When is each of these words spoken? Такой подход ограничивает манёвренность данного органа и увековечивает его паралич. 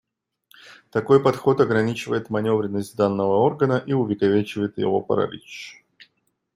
Такой 0.89 1.21
подход 1.23 1.61
ограничивает 1.61 2.31
манёвренность 2.31 2.95
данного 2.97 3.35
органа 3.35 3.77
и 3.85 3.93
увековечивает 3.93 4.79
его 4.79 4.99
паралич. 4.99 5.85